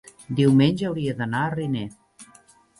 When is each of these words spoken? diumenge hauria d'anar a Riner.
diumenge 0.39 0.87
hauria 0.89 1.15
d'anar 1.21 1.45
a 1.45 1.53
Riner. 1.59 1.87